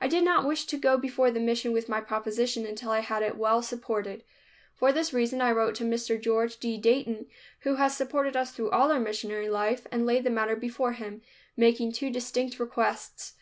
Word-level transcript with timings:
I 0.00 0.08
did 0.08 0.24
not 0.24 0.44
wish 0.44 0.64
to 0.66 0.76
go 0.76 0.98
before 0.98 1.30
the 1.30 1.38
mission 1.38 1.70
with 1.72 1.88
my 1.88 2.00
proposition 2.00 2.66
until 2.66 2.90
I 2.90 2.98
had 2.98 3.22
it 3.22 3.36
well 3.36 3.62
supported. 3.62 4.24
For 4.74 4.92
this 4.92 5.12
reason 5.12 5.40
I 5.40 5.52
wrote 5.52 5.76
to 5.76 5.84
Mr. 5.84 6.20
George 6.20 6.56
D. 6.56 6.76
Dayton 6.76 7.26
who 7.60 7.76
has 7.76 7.96
supported 7.96 8.36
us 8.36 8.50
through 8.50 8.72
all 8.72 8.90
our 8.90 8.98
missionary 8.98 9.48
life, 9.48 9.86
and 9.92 10.04
laid 10.04 10.24
the 10.24 10.30
matter 10.30 10.56
before 10.56 10.94
him, 10.94 11.22
making 11.56 11.92
two 11.92 12.10
distinct 12.10 12.58
requests. 12.58 13.34